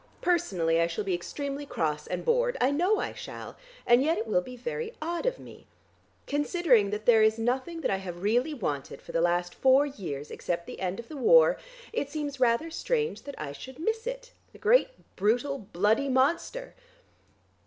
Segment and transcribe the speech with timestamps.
[0.21, 3.55] Personally I shall be extremely cross and bored; I know I shall,
[3.85, 5.67] and yet it will be very odd of me.
[6.25, 10.31] Considering that there is nothing that I have really wanted for the last four years,
[10.31, 11.55] except the end of the war,
[11.93, 16.73] it seems rather strange that I should miss it, the great brutal, bloody monster.